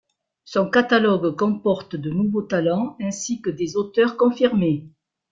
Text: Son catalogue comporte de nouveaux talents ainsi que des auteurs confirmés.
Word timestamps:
Son 0.45 0.67
catalogue 0.71 1.37
comporte 1.37 1.95
de 1.95 2.09
nouveaux 2.09 2.41
talents 2.41 2.95
ainsi 2.99 3.39
que 3.39 3.51
des 3.51 3.75
auteurs 3.75 4.17
confirmés. 4.17 4.89